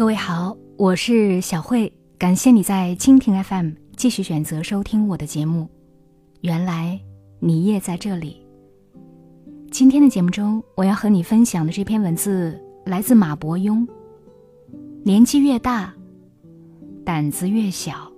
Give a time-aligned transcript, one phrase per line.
[0.00, 5.68] 各位好，我是小慧，感谢你在蜻蜓 FM 继续选择收听我的节目。
[6.40, 6.98] 原来
[7.38, 8.40] 你也在这里。
[9.70, 13.86] 今天的节目中，我要和你分享的这篇文字来自马伯庸。
[15.04, 15.92] 年纪越大，
[17.04, 18.10] 胆子越小。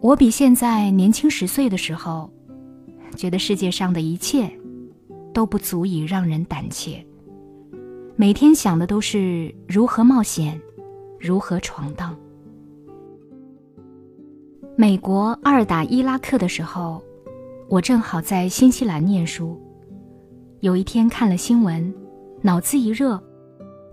[0.00, 2.30] 我比现在年轻十岁的时候，
[3.16, 4.48] 觉得世界上的一切。
[5.36, 7.04] 都不足以让人胆怯。
[8.16, 10.58] 每天想的都是如何冒险，
[11.20, 12.16] 如何闯荡。
[14.76, 17.02] 美国二打伊拉克的时候，
[17.68, 19.60] 我正好在新西兰念书。
[20.60, 21.94] 有一天看了新闻，
[22.40, 23.22] 脑子一热，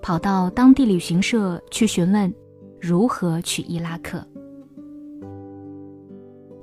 [0.02, 2.34] 跑到当地旅行社去询问
[2.80, 4.26] 如何去伊拉克。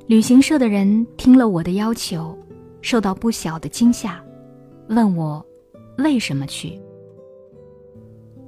[0.07, 2.35] 旅行社的人听了我的要求，
[2.81, 4.25] 受到不小的惊吓。
[4.91, 5.45] 问我
[5.99, 6.77] 为什么去？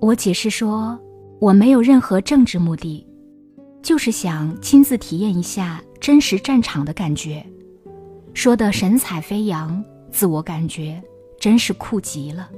[0.00, 0.98] 我解释说
[1.40, 3.06] 我没有任何政治目的，
[3.80, 7.46] 就是想亲自体验一下真实战场的感觉。
[8.34, 11.00] 说的神采飞扬，自我感觉
[11.38, 12.50] 真是酷极了。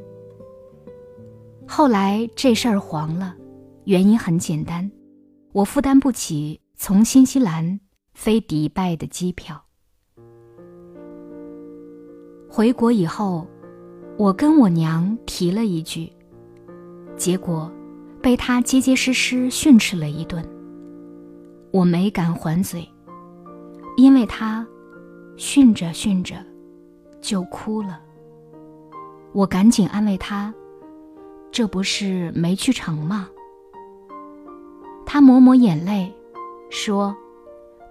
[1.69, 3.37] 后来这事儿黄了，
[3.85, 4.91] 原因很简单，
[5.53, 7.79] 我负担不起从新西兰
[8.15, 9.63] 飞迪拜的机票。
[12.49, 13.47] 回国以后。
[14.17, 16.11] 我跟我娘提了一句，
[17.17, 17.71] 结果
[18.23, 20.49] 被她结结实实训斥了一顿。
[21.73, 22.89] 我没敢还嘴，
[23.97, 24.65] 因为她
[25.37, 26.37] 训着训着
[27.21, 28.01] 就哭了。
[29.33, 30.55] 我赶紧安慰她
[31.51, 33.29] ：“这不是没去成吗？”
[35.05, 36.15] 她抹抹眼泪，
[36.71, 37.15] 说：“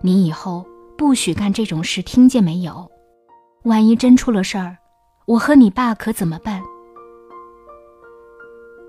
[0.01, 0.65] 你以后
[0.97, 2.89] 不许干这种事，听见没有？
[3.63, 4.77] 万一真出了事儿。”
[5.25, 6.61] 我和你爸可怎么办？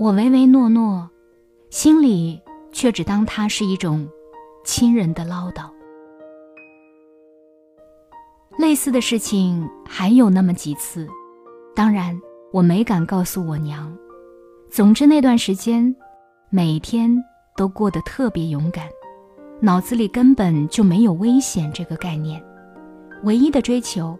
[0.01, 1.09] 我唯唯诺诺，
[1.71, 2.41] 心里
[2.72, 4.09] 却只当他是一种
[4.65, 5.71] 亲人的唠叨。
[8.59, 11.06] 类似的事情还有那么几次，
[11.73, 12.21] 当然
[12.53, 13.97] 我没敢告诉我娘。
[14.69, 15.94] 总之那段时间，
[16.50, 17.17] 每天
[17.56, 18.89] 都过得特别勇敢，
[19.61, 22.44] 脑子里根本就没有危险这个概念，
[23.23, 24.19] 唯一的追求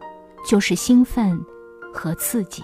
[0.49, 1.37] 就是兴奋。
[1.95, 2.63] 和刺激。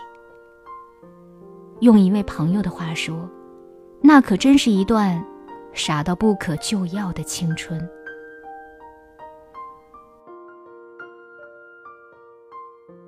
[1.81, 3.27] 用一位朋友的话说，
[4.03, 5.25] 那可真是一段
[5.73, 7.81] 傻到不可救药的青春。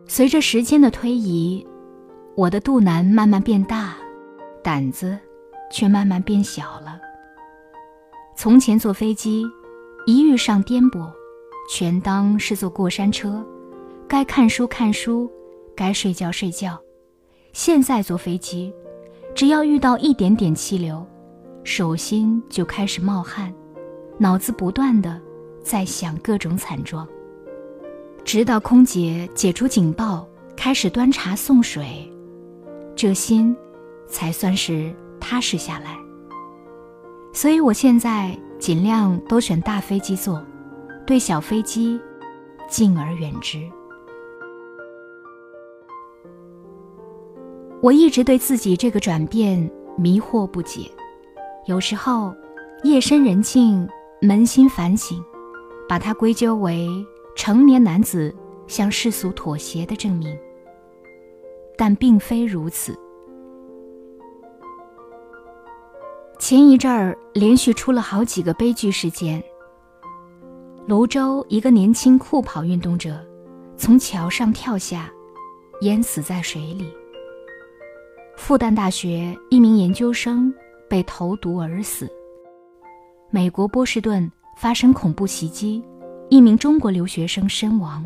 [0.06, 1.66] 随着时间的推移，
[2.34, 3.94] 我的肚腩慢慢变大，
[4.62, 5.18] 胆子
[5.70, 7.00] 却慢慢变小了。
[8.36, 9.44] 从前坐飞机，
[10.06, 11.10] 一遇上颠簸，
[11.70, 13.44] 全当是坐过山车，
[14.08, 15.30] 该看书看书。
[15.82, 16.80] 该睡觉睡觉，
[17.52, 18.72] 现在坐飞机，
[19.34, 21.04] 只要遇到一点点气流，
[21.64, 23.52] 手心就开始冒汗，
[24.16, 25.20] 脑子不断的
[25.60, 27.04] 在想各种惨状。
[28.24, 30.24] 直到空姐解除警报，
[30.56, 32.08] 开始端茶送水，
[32.94, 33.56] 这心
[34.06, 35.98] 才算是踏实下来。
[37.32, 40.40] 所以我现在尽量都选大飞机坐，
[41.04, 42.00] 对小飞机
[42.70, 43.68] 敬而远之。
[47.82, 50.88] 我一直对自己这个转变迷惑不解，
[51.66, 52.32] 有时候
[52.84, 53.88] 夜深人静，
[54.20, 55.20] 扪心反省，
[55.88, 56.88] 把它归咎为
[57.34, 58.32] 成年男子
[58.68, 60.38] 向世俗妥协的证明。
[61.76, 62.96] 但并非如此。
[66.38, 69.42] 前一阵儿连续出了好几个悲剧事件。
[70.86, 73.18] 泸州一个年轻酷跑运动者
[73.76, 75.10] 从桥上跳下，
[75.80, 76.86] 淹死在水里。
[78.36, 80.52] 复旦大学一名研究生
[80.88, 82.10] 被投毒而死。
[83.30, 85.82] 美国波士顿发生恐怖袭击，
[86.28, 88.04] 一名中国留学生身亡。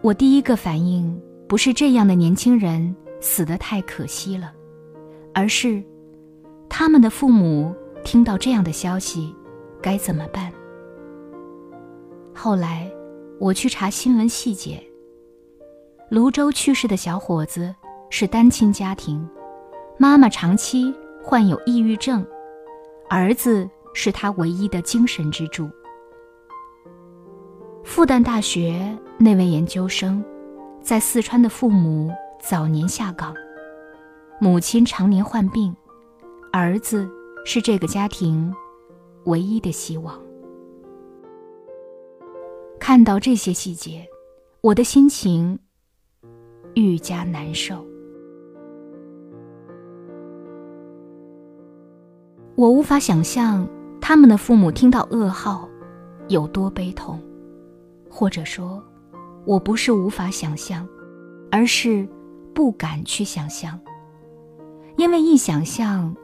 [0.00, 4.52] 我第一个反应不是这样的年轻人死得太可惜了，
[5.32, 5.82] 而是
[6.68, 9.34] 他们的父母听到这样的消息
[9.80, 10.52] 该怎么办。
[12.34, 12.90] 后来
[13.38, 14.82] 我去查新闻细节。
[16.10, 17.74] 泸州去世的小伙子
[18.10, 19.26] 是单亲家庭，
[19.98, 22.24] 妈妈长期患有抑郁症，
[23.08, 25.68] 儿子是他唯一的精神支柱。
[27.82, 30.22] 复旦大学那位研究生，
[30.82, 33.34] 在四川的父母早年下岗，
[34.38, 35.74] 母亲常年患病，
[36.52, 37.08] 儿子
[37.46, 38.54] 是这个家庭
[39.24, 40.20] 唯一的希望。
[42.78, 44.06] 看到这些细节，
[44.60, 45.58] 我的心情。
[46.74, 47.84] 愈加难受。
[52.56, 53.68] 我无法想象
[54.00, 55.68] 他们的父母听到噩耗
[56.28, 57.20] 有多悲痛，
[58.08, 58.82] 或者说，
[59.44, 60.86] 我不是无法想象，
[61.50, 62.06] 而是
[62.54, 63.78] 不敢去想象，
[64.96, 66.14] 因为一想象，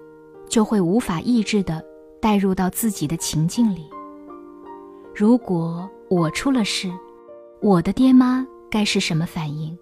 [0.49, 1.85] 就会无法抑制的
[2.20, 3.91] 带入到自己的情境里。
[5.12, 6.88] 如果我出了事，
[7.61, 9.76] 我的爹妈该是什么反应？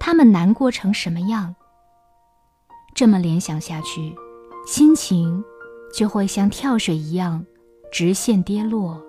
[0.00, 1.54] 他们难过成什么样？
[2.94, 4.14] 这么联想下去，
[4.66, 5.44] 心情
[5.92, 7.44] 就会像跳水一样，
[7.92, 9.00] 直线跌落，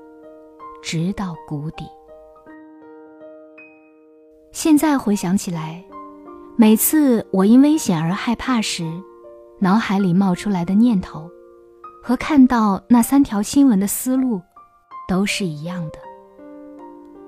[0.83, 1.85] 直到谷底。
[4.51, 5.83] 现在回想起来，
[6.57, 8.83] 每次我因危险而害怕时，
[9.59, 11.29] 脑海里冒出来的念头，
[12.03, 14.41] 和看到那三条新闻的思路，
[15.07, 15.99] 都是一样的。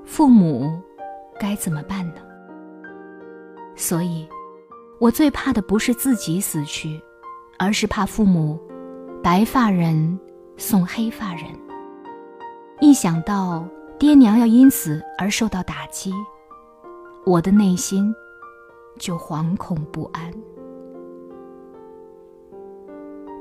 [0.05, 0.71] 父母
[1.39, 2.21] 该怎么办呢？
[3.75, 4.27] 所以，
[4.99, 7.01] 我最怕的不是自己死去，
[7.57, 8.59] 而是怕父母
[9.23, 10.19] 白发人
[10.57, 11.45] 送黑发人。
[12.79, 13.67] 一想到
[13.99, 16.13] 爹娘要因此而受到打击，
[17.25, 18.13] 我的内心
[18.99, 20.31] 就惶恐不安。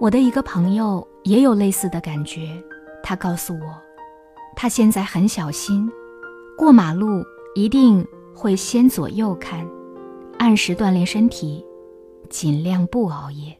[0.00, 2.62] 我的一个朋友也有类似的感觉，
[3.02, 3.74] 他告诉我，
[4.56, 5.90] 他现在很小心。
[6.56, 7.24] 过马路
[7.54, 9.66] 一定会先左右看，
[10.40, 11.62] 按时锻炼身体，
[12.30, 13.54] 尽量不熬夜。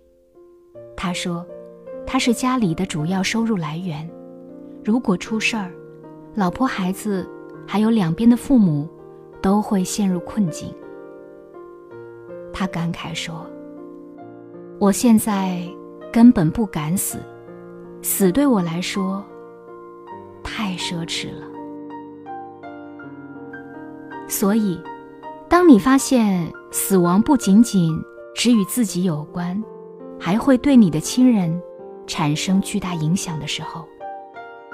[0.97, 1.47] 他说，
[2.07, 4.11] 他是家里的主要收入来源，
[4.83, 5.71] 如果出事儿，
[6.35, 7.29] 老婆孩子
[7.67, 8.89] 还有两边的父母
[9.43, 10.75] 都会陷入困境。
[12.51, 13.47] 他感慨说
[14.81, 15.61] ：“我现在
[16.11, 17.19] 根本不敢死，
[18.01, 19.23] 死对我来说
[20.43, 21.47] 太奢侈了。”
[24.27, 24.81] 所以，
[25.47, 28.01] 当你发现死亡不仅仅
[28.35, 29.63] 只与自己有关，
[30.19, 31.61] 还会对你的亲人
[32.07, 33.85] 产生巨大影响的时候，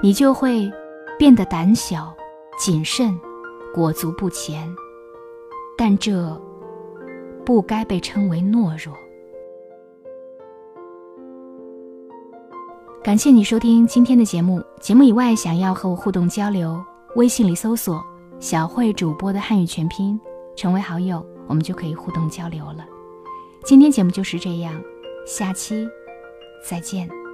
[0.02, 0.70] 你就会
[1.18, 2.14] 变得胆小、
[2.58, 3.18] 谨慎、
[3.74, 4.68] 裹足不前。
[5.78, 6.40] 但这
[7.44, 8.94] 不该被称为懦弱。
[13.02, 14.62] 感谢你收听今天的节目。
[14.80, 16.82] 节目以外，想要和我互动交流，
[17.14, 18.02] 微信里搜索。
[18.40, 20.18] 小慧主播的汉语全拼，
[20.56, 22.86] 成为好友，我们就可以互动交流了。
[23.64, 24.80] 今天节目就是这样，
[25.26, 25.86] 下期
[26.64, 27.25] 再见。